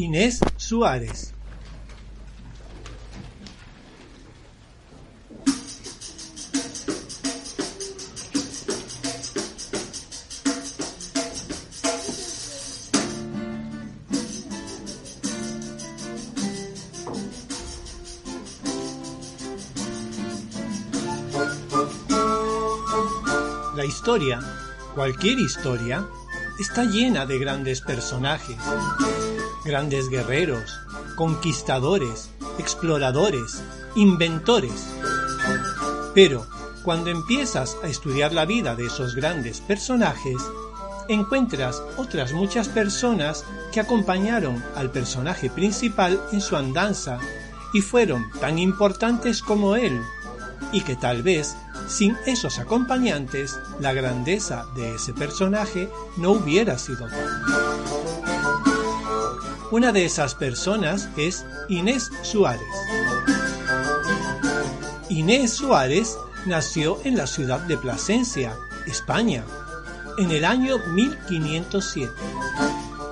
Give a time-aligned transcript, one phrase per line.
[0.00, 1.34] Inés Suárez.
[23.76, 24.40] La historia,
[24.94, 26.06] cualquier historia,
[26.60, 28.58] está llena de grandes personajes,
[29.64, 30.78] grandes guerreros,
[31.16, 32.28] conquistadores,
[32.58, 33.62] exploradores,
[33.94, 34.94] inventores.
[36.14, 36.46] Pero
[36.84, 40.36] cuando empiezas a estudiar la vida de esos grandes personajes,
[41.08, 47.18] encuentras otras muchas personas que acompañaron al personaje principal en su andanza
[47.72, 49.98] y fueron tan importantes como él,
[50.72, 51.56] y que tal vez
[51.90, 57.42] sin esos acompañantes la grandeza de ese personaje no hubiera sido tal.
[59.70, 62.62] Una de esas personas es Inés Suárez.
[65.08, 66.16] Inés Suárez
[66.46, 69.44] nació en la ciudad de Plasencia, España,
[70.18, 72.12] en el año 1507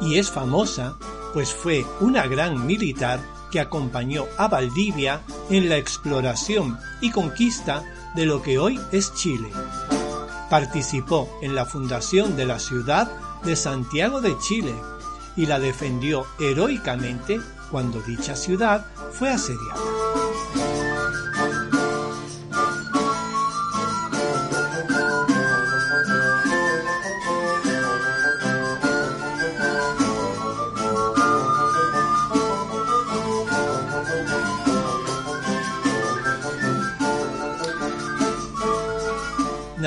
[0.01, 0.97] y es famosa
[1.33, 3.21] pues fue una gran militar
[3.51, 5.21] que acompañó a Valdivia
[5.51, 7.83] en la exploración y conquista
[8.15, 9.51] de lo que hoy es Chile.
[10.51, 13.11] Participó en la fundación de la ciudad
[13.45, 14.75] de Santiago de Chile
[15.37, 20.28] y la defendió heroicamente cuando dicha ciudad fue asediada.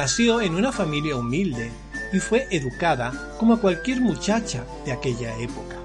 [0.02, 1.72] Nació en una familia humilde
[2.12, 5.76] y fue educada como cualquier muchacha de aquella época.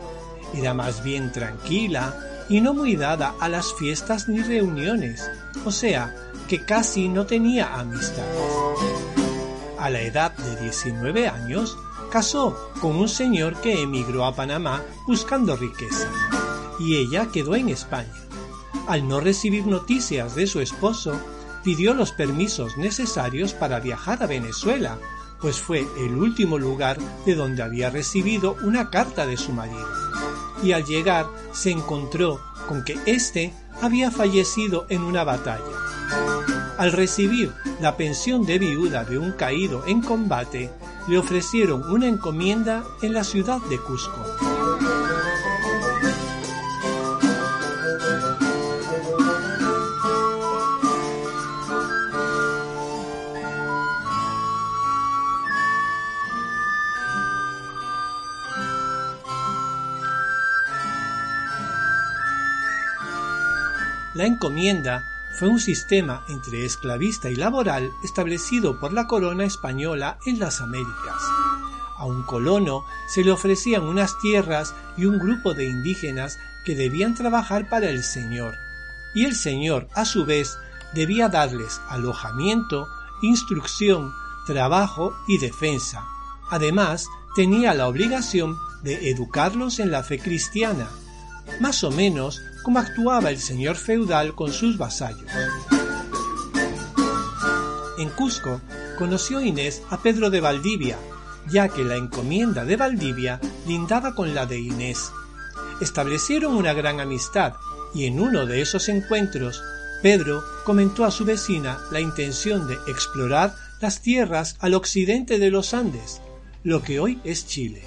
[0.54, 5.30] Era más bien tranquila y no muy dada a las fiestas ni reuniones,
[5.66, 6.16] o sea,
[6.48, 8.40] que casi no tenía amistades.
[9.78, 11.76] A la edad de 19 años,
[12.10, 16.08] casó con un señor que emigró a Panamá buscando riqueza,
[16.80, 18.14] y ella quedó en España.
[18.88, 21.20] Al no recibir noticias de su esposo,
[21.66, 25.00] pidió los permisos necesarios para viajar a Venezuela,
[25.40, 26.96] pues fue el último lugar
[27.26, 29.84] de donde había recibido una carta de su marido.
[30.62, 35.64] Y al llegar se encontró con que éste había fallecido en una batalla.
[36.78, 40.70] Al recibir la pensión de viuda de un caído en combate,
[41.08, 44.55] le ofrecieron una encomienda en la ciudad de Cusco.
[64.16, 65.04] La encomienda
[65.38, 71.20] fue un sistema entre esclavista y laboral establecido por la corona española en las Américas.
[71.98, 77.14] A un colono se le ofrecían unas tierras y un grupo de indígenas que debían
[77.14, 78.54] trabajar para el señor,
[79.14, 80.56] y el señor, a su vez,
[80.94, 82.88] debía darles alojamiento,
[83.20, 84.14] instrucción,
[84.46, 86.06] trabajo y defensa.
[86.48, 90.88] Además, tenía la obligación de educarlos en la fe cristiana,
[91.60, 95.30] más o menos como actuaba el señor feudal con sus vasallos.
[97.96, 98.60] En Cusco
[98.98, 100.98] conoció Inés a Pedro de Valdivia,
[101.48, 105.12] ya que la encomienda de Valdivia lindaba con la de Inés.
[105.80, 107.52] Establecieron una gran amistad
[107.94, 109.62] y en uno de esos encuentros
[110.02, 115.72] Pedro comentó a su vecina la intención de explorar las tierras al occidente de los
[115.72, 116.20] Andes,
[116.64, 117.84] lo que hoy es Chile.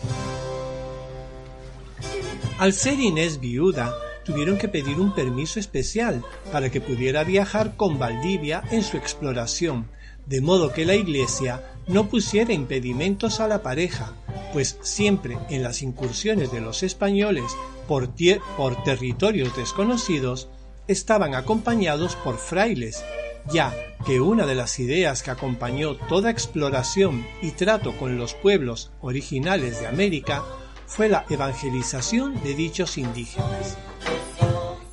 [2.60, 3.94] Al ser Inés viuda,
[4.30, 9.90] tuvieron que pedir un permiso especial para que pudiera viajar con Valdivia en su exploración,
[10.28, 14.14] de modo que la Iglesia no pusiera impedimentos a la pareja,
[14.54, 17.44] pues siempre en las incursiones de los españoles
[17.88, 18.12] por,
[18.56, 20.48] por territorios desconocidos
[20.88, 23.04] estaban acompañados por frailes,
[23.52, 23.74] ya
[24.06, 29.80] que una de las ideas que acompañó toda exploración y trato con los pueblos originales
[29.80, 30.44] de América
[30.86, 33.76] fue la evangelización de dichos indígenas.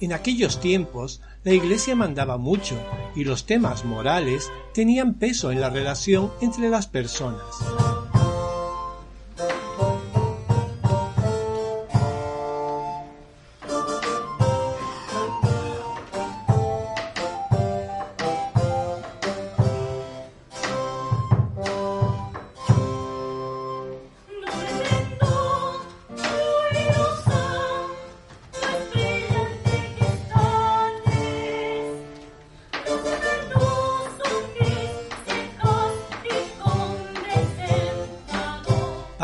[0.01, 2.79] En aquellos tiempos, la Iglesia mandaba mucho
[3.15, 7.45] y los temas morales tenían peso en la relación entre las personas.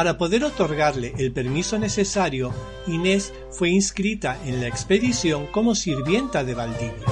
[0.02, 2.52] Para poder otorgarle el permiso necesario,
[2.88, 7.06] Inés fue inscrita en la expedición como sirvienta de Valdivia.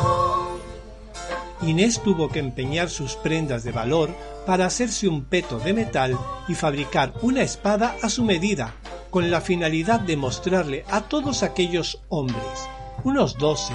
[1.63, 4.11] Inés tuvo que empeñar sus prendas de valor
[4.45, 8.75] para hacerse un peto de metal y fabricar una espada a su medida,
[9.11, 12.69] con la finalidad de mostrarle a todos aquellos hombres,
[13.05, 13.75] unos doce,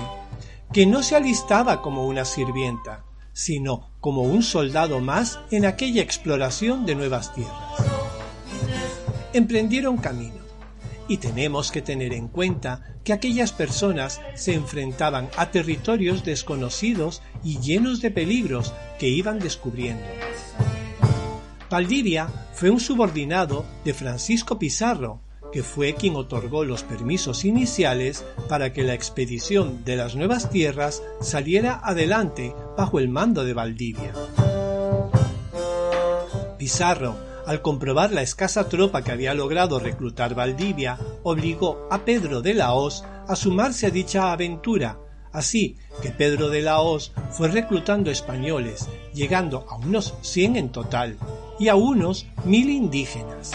[0.73, 6.85] que no se alistaba como una sirvienta, sino como un soldado más en aquella exploración
[6.85, 8.05] de nuevas tierras.
[9.35, 10.39] Emprendieron camino,
[11.09, 17.59] y tenemos que tener en cuenta que aquellas personas se enfrentaban a territorios desconocidos y
[17.59, 20.05] llenos de peligros que iban descubriendo.
[21.69, 25.19] Valdivia fue un subordinado de Francisco Pizarro,
[25.51, 31.03] que fue quien otorgó los permisos iniciales para que la expedición de las nuevas tierras
[31.19, 34.13] saliera adelante bajo el mando de Valdivia.
[36.57, 42.53] Pizarro al comprobar la escasa tropa que había logrado reclutar Valdivia, obligó a Pedro de
[42.53, 44.97] la Hoz a sumarse a dicha aventura,
[45.31, 51.18] así que Pedro de la Hoz fue reclutando españoles, llegando a unos 100 en total,
[51.59, 53.51] y a unos mil indígenas.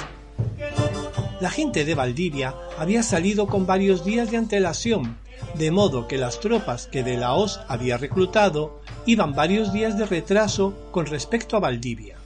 [1.40, 5.16] La gente de Valdivia había salido con varios días de antelación,
[5.54, 10.06] de modo que las tropas que de la Hoz había reclutado iban varios días de
[10.06, 12.19] retraso con respecto a Valdivia.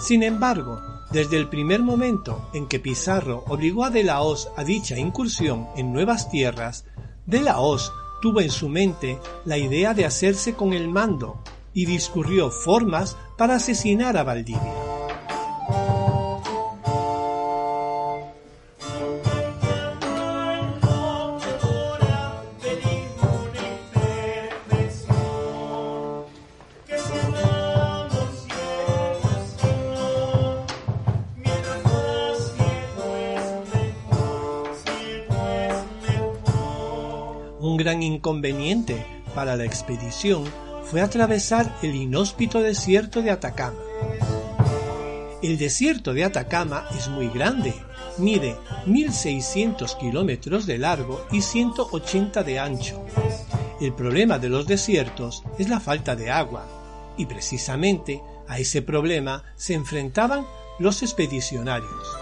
[0.00, 4.64] Sin embargo, desde el primer momento en que Pizarro obligó a De la Hoz a
[4.64, 6.84] dicha incursión en nuevas tierras,
[7.26, 11.86] De la Hoz tuvo en su mente la idea de hacerse con el mando y
[11.86, 14.85] discurrió formas para asesinar a Valdivia.
[37.86, 40.42] Gran inconveniente para la expedición
[40.90, 43.78] fue atravesar el inhóspito desierto de Atacama.
[45.40, 47.72] El desierto de Atacama es muy grande,
[48.18, 48.56] mide
[48.86, 53.04] 1.600 kilómetros de largo y 180 de ancho.
[53.80, 56.66] El problema de los desiertos es la falta de agua,
[57.16, 60.44] y precisamente a ese problema se enfrentaban
[60.80, 62.16] los expedicionarios.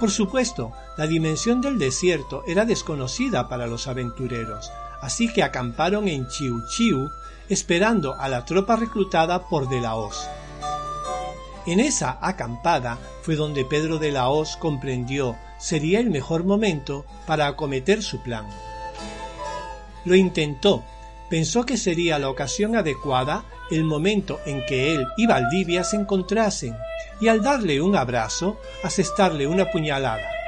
[0.00, 4.70] Por supuesto, la dimensión del desierto era desconocida para los aventureros,
[5.00, 7.10] así que acamparon en Chiu
[7.48, 10.28] esperando a la tropa reclutada por De la Hoz.
[11.64, 17.46] En esa acampada fue donde Pedro de la Hoz comprendió sería el mejor momento para
[17.46, 18.46] acometer su plan.
[20.04, 20.84] Lo intentó,
[21.30, 26.76] pensó que sería la ocasión adecuada el momento en que él y Valdivia se encontrasen,
[27.22, 30.39] y al darle un abrazo, asestarle una puñalada.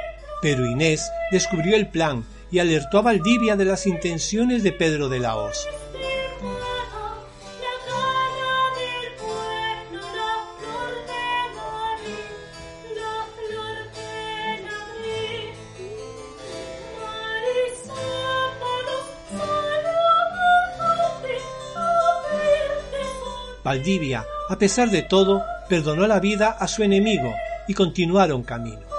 [0.43, 5.21] Pero Inés descubrió el plan y alertó a Valdivia de las intenciones de Pedro de
[5.21, 5.69] la Hoz.
[23.64, 27.33] Valdivia, a pesar de todo, perdonó la vida a su enemigo
[27.69, 28.91] y continuaron camino.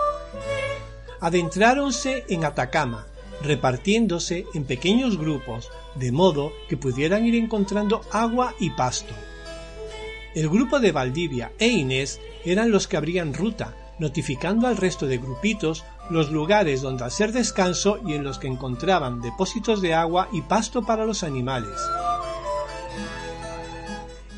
[1.23, 3.07] Adentráronse en Atacama,
[3.41, 9.13] repartiéndose en pequeños grupos, de modo que pudieran ir encontrando agua y pasto.
[10.35, 15.17] El grupo de Valdivia e Inés eran los que abrían ruta, notificando al resto de
[15.17, 20.41] grupitos los lugares donde hacer descanso y en los que encontraban depósitos de agua y
[20.41, 21.79] pasto para los animales.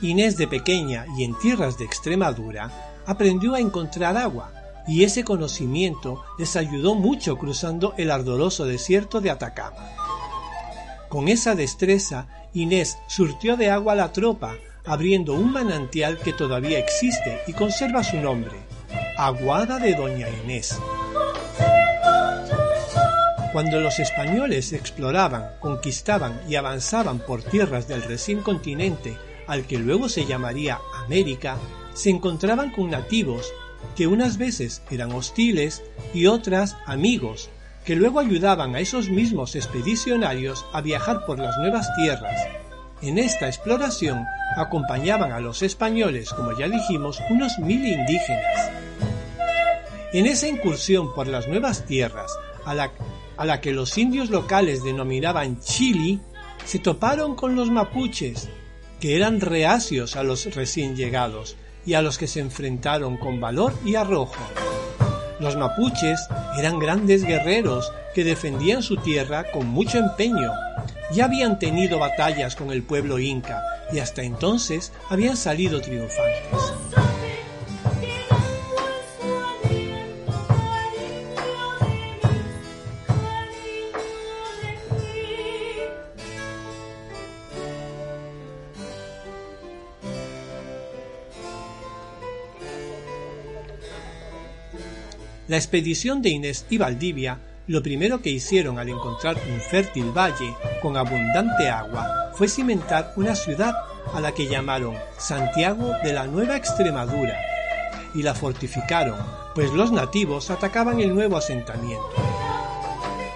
[0.04, 2.70] Inés de pequeña y en tierras de Extremadura
[3.08, 4.52] aprendió a encontrar agua,
[4.88, 9.78] y ese conocimiento les ayudó mucho cruzando el ardoroso desierto de Atacama.
[11.10, 16.80] Con esa destreza, Inés surtió de agua a la tropa, abriendo un manantial que todavía
[16.80, 18.58] existe y conserva su nombre,
[19.18, 20.80] Aguada de Doña Inés.
[23.54, 30.10] Cuando los españoles exploraban, conquistaban y avanzaban por tierras del recién continente al que luego
[30.10, 31.58] se llamaría América,
[31.94, 33.54] se encontraban con nativos
[33.96, 35.84] que unas veces eran hostiles
[36.14, 37.50] y otras amigos,
[37.86, 42.36] que luego ayudaban a esos mismos expedicionarios a viajar por las nuevas tierras.
[43.02, 44.26] En esta exploración
[44.58, 48.72] acompañaban a los españoles, como ya dijimos, unos mil indígenas.
[50.14, 52.32] En esa incursión por las nuevas tierras,
[52.66, 56.20] a la, que los indios locales denominaban Chili,
[56.66, 58.50] se toparon con los mapuches,
[59.00, 63.74] que eran reacios a los recién llegados y a los que se enfrentaron con valor
[63.86, 64.44] y arrojo.
[65.40, 66.28] Los mapuches
[66.58, 70.52] eran grandes guerreros que defendían su tierra con mucho empeño.
[71.12, 73.62] Ya habían tenido batallas con el pueblo inca
[73.92, 76.74] y hasta entonces habían salido triunfantes.
[95.48, 100.56] La expedición de Inés y Valdivia lo primero que hicieron al encontrar un fértil valle
[100.82, 103.74] con abundante agua fue cimentar una ciudad
[104.14, 107.38] a la que llamaron Santiago de la Nueva Extremadura
[108.16, 109.18] y la fortificaron,
[109.54, 112.14] pues los nativos atacaban el nuevo asentamiento.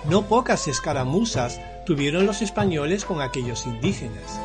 [0.10, 4.39] No pocas escaramuzas tuvieron los españoles con aquellos indígenas.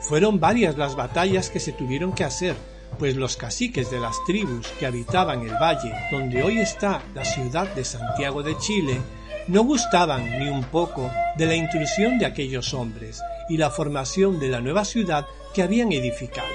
[0.00, 2.56] Fueron varias las batallas que se tuvieron que hacer
[2.98, 7.72] pues los caciques de las tribus que habitaban el valle donde hoy está la ciudad
[7.74, 9.00] de Santiago de Chile
[9.46, 14.48] no gustaban ni un poco de la intrusión de aquellos hombres y la formación de
[14.48, 16.48] la nueva ciudad que habían edificado.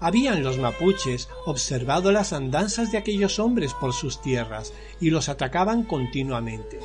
[0.00, 5.82] Habían los mapuches observado las andanzas de aquellos hombres por sus tierras y los atacaban
[5.82, 6.80] continuamente.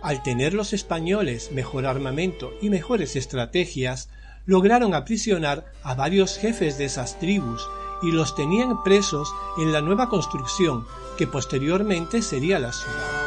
[0.00, 4.08] Al tener los españoles mejor armamento y mejores estrategias,
[4.46, 7.68] lograron aprisionar a varios jefes de esas tribus
[8.02, 10.86] y los tenían presos en la nueva construcción
[11.16, 13.24] que posteriormente sería la ciudad.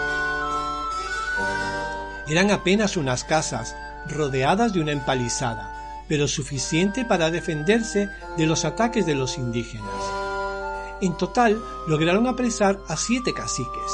[2.27, 3.75] Eran apenas unas casas
[4.07, 9.89] rodeadas de una empalizada, pero suficiente para defenderse de los ataques de los indígenas.
[11.01, 13.91] En total lograron apresar a siete caciques.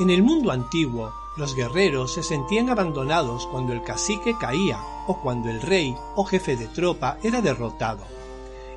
[0.00, 5.48] En el mundo antiguo, los guerreros se sentían abandonados cuando el cacique caía o cuando
[5.50, 8.04] el rey o jefe de tropa era derrotado.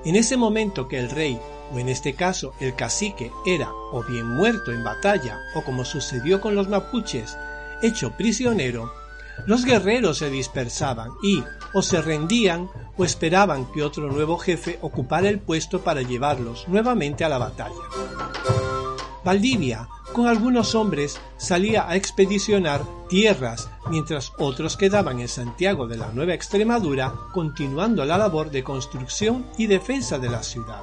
[0.05, 1.39] En ese momento que el rey,
[1.73, 6.39] o en este caso el cacique, era o bien muerto en batalla o como sucedió
[6.41, 7.37] con los mapuches,
[7.81, 8.91] hecho prisionero,
[9.45, 11.43] los guerreros se dispersaban y
[11.73, 17.23] o se rendían o esperaban que otro nuevo jefe ocupara el puesto para llevarlos nuevamente
[17.23, 17.75] a la batalla.
[19.23, 26.11] Valdivia con algunos hombres salía a expedicionar tierras, mientras otros quedaban en Santiago de la
[26.11, 30.81] Nueva Extremadura continuando la labor de construcción y defensa de la ciudad.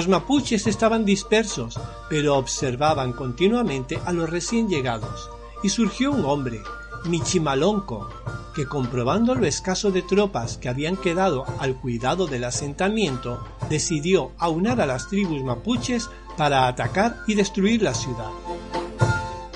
[0.00, 1.78] Los mapuches estaban dispersos,
[2.08, 5.28] pero observaban continuamente a los recién llegados,
[5.62, 6.62] y surgió un hombre,
[7.04, 8.08] Michimalonco,
[8.54, 14.80] que comprobando lo escaso de tropas que habían quedado al cuidado del asentamiento, decidió aunar
[14.80, 18.30] a las tribus mapuches para atacar y destruir la ciudad.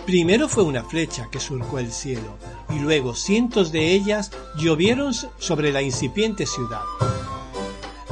[0.05, 2.37] Primero fue una flecha que surcó el cielo,
[2.69, 6.83] y luego cientos de ellas llovieron sobre la incipiente ciudad.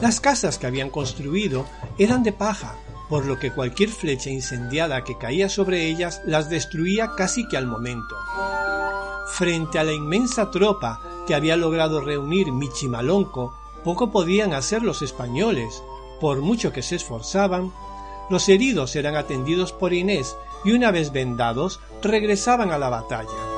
[0.02, 1.64] Las casas que habían construido
[1.96, 2.74] eran de paja,
[3.08, 7.68] por lo que cualquier flecha incendiada que caía sobre ellas las destruía casi que al
[7.68, 8.16] momento.
[9.28, 13.54] Frente a la inmensa tropa que había logrado reunir Michimalonco,
[13.84, 15.84] poco podían hacer los españoles,
[16.20, 17.72] por mucho que se esforzaban.
[18.28, 23.51] Los heridos eran atendidos por Inés y una vez vendados regresaban a la batalla.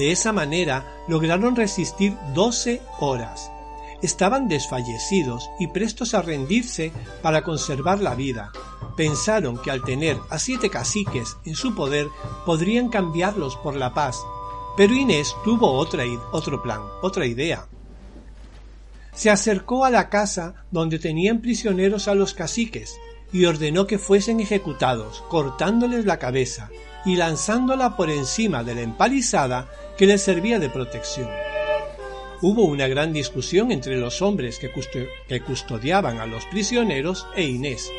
[0.00, 3.52] De esa manera lograron resistir doce horas.
[4.00, 6.90] Estaban desfallecidos y prestos a rendirse
[7.20, 8.50] para conservar la vida.
[8.96, 12.08] Pensaron que al tener a siete caciques en su poder
[12.46, 14.16] podrían cambiarlos por la paz.
[14.74, 17.66] Pero Inés tuvo otra, otro plan, otra idea.
[19.12, 22.96] Se acercó a la casa donde tenían prisioneros a los caciques
[23.34, 26.70] y ordenó que fuesen ejecutados, cortándoles la cabeza
[27.04, 31.28] y lanzándola por encima de la empalizada que les servía de protección.
[32.42, 37.90] Hubo una gran discusión entre los hombres que, custodiaban a los prisioneros e Inés.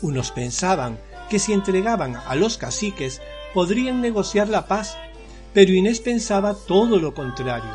[0.00, 3.20] Unos pensaban que si entregaban a los caciques
[3.52, 4.96] podrían negociar la paz,
[5.52, 7.70] pero Inés pensaba todo lo contrario.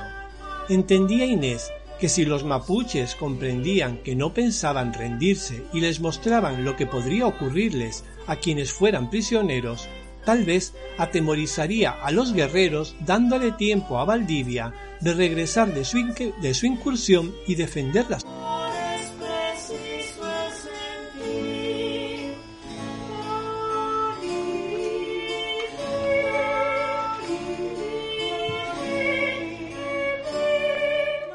[0.69, 6.75] Entendía Inés que si los mapuches comprendían que no pensaban rendirse y les mostraban lo
[6.75, 9.87] que podría ocurrirles a quienes fueran prisioneros,
[10.25, 17.33] tal vez atemorizaría a los guerreros dándole tiempo a Valdivia de regresar de su, incursión
[17.47, 18.25] y defender las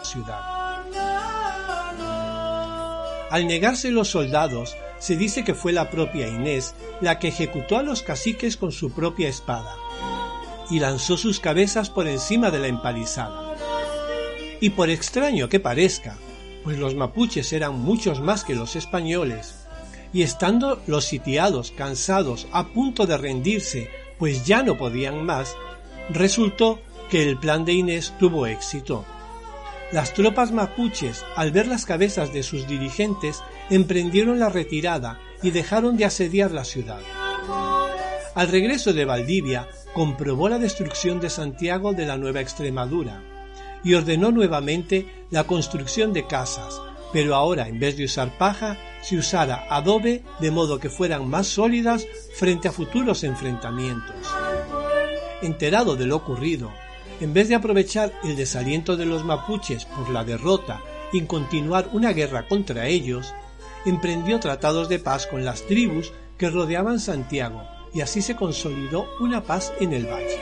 [0.03, 0.59] ciudad.
[3.31, 7.83] Al negarse los soldados, se dice que fue la propia Inés la que ejecutó a
[7.83, 9.75] los caciques con su propia espada
[10.71, 13.55] y lanzó sus cabezas por encima de la empalizada.
[14.61, 16.19] Y por extraño que parezca,
[16.65, 19.67] pues los mapuches eran muchos más que los españoles,
[20.13, 25.55] y estando los sitiados cansados a punto de rendirse, pues ya no podían más,
[26.11, 29.05] resultó que el plan de Inés tuvo éxito.
[29.91, 33.41] Las tropas mapuches, al ver las cabezas de sus dirigentes,
[33.71, 37.01] emprendieron la retirada y dejaron de asediar la ciudad.
[38.35, 43.23] Al regreso de Valdivia, comprobó la destrucción de Santiago de la Nueva Extremadura
[43.83, 46.81] y ordenó nuevamente la construcción de casas,
[47.13, 51.47] pero ahora en vez de usar paja, se usara adobe de modo que fueran más
[51.47, 54.17] sólidas frente a futuros enfrentamientos.
[55.41, 56.71] Enterado de lo ocurrido,
[57.21, 60.81] en vez de aprovechar el desaliento de los mapuches por la derrota
[61.13, 63.35] y continuar una guerra contra ellos,
[63.85, 69.43] emprendió tratados de paz con las tribus que rodeaban Santiago y así se consolidó una
[69.43, 70.39] paz en el valle.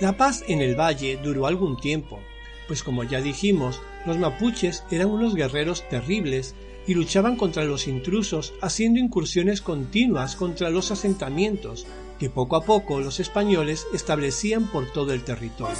[0.00, 2.18] La paz en el valle duró algún tiempo,
[2.66, 6.54] pues como ya dijimos, los mapuches eran unos guerreros terribles
[6.86, 11.86] y luchaban contra los intrusos haciendo incursiones continuas contra los asentamientos
[12.22, 15.74] que poco a poco los españoles establecían por todo el territorio.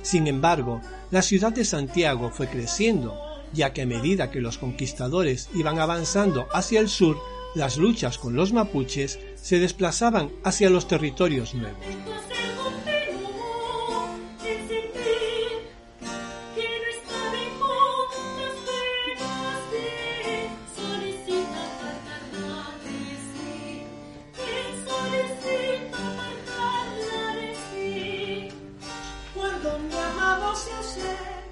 [0.00, 0.80] Sin embargo,
[1.10, 3.20] la ciudad de Santiago fue creciendo,
[3.52, 7.18] ya que a medida que los conquistadores iban avanzando hacia el sur,
[7.56, 11.84] las luchas con los mapuches se desplazaban hacia los territorios nuevos.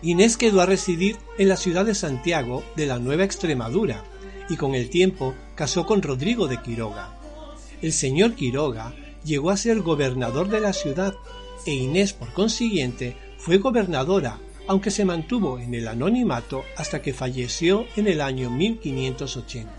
[0.05, 4.05] Inés quedó a residir en la ciudad de Santiago de la Nueva Extremadura
[4.51, 7.19] y con el tiempo casó con Rodrigo de Quiroga.
[7.81, 11.15] El señor Quiroga llegó a ser gobernador de la ciudad
[11.65, 14.39] e Inés por consiguiente fue gobernadora,
[14.69, 19.73] aunque se mantuvo en el anonimato hasta que falleció en el año 1580.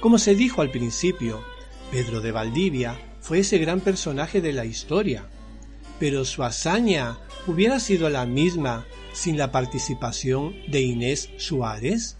[0.00, 1.42] Como se dijo al principio,
[1.90, 5.30] Pedro de Valdivia fue ese gran personaje de la historia,
[5.98, 12.15] pero su hazaña hubiera sido la misma sin la participación de Inés Suárez?